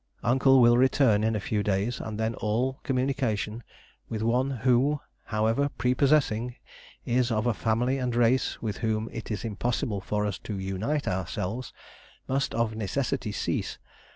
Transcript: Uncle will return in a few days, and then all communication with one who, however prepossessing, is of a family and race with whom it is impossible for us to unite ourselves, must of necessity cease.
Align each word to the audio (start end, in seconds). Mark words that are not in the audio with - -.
Uncle 0.23 0.61
will 0.61 0.79
return 0.79 1.23
in 1.23 1.35
a 1.35 1.39
few 1.39 1.61
days, 1.61 1.99
and 1.99 2.19
then 2.19 2.33
all 2.33 2.79
communication 2.81 3.61
with 4.09 4.23
one 4.23 4.49
who, 4.49 4.99
however 5.25 5.69
prepossessing, 5.77 6.55
is 7.05 7.29
of 7.31 7.45
a 7.45 7.53
family 7.53 7.99
and 7.99 8.15
race 8.15 8.59
with 8.63 8.77
whom 8.77 9.09
it 9.11 9.29
is 9.29 9.45
impossible 9.45 10.01
for 10.01 10.25
us 10.25 10.39
to 10.39 10.57
unite 10.57 11.07
ourselves, 11.07 11.71
must 12.27 12.55
of 12.55 12.75
necessity 12.75 13.31
cease. 13.31 13.77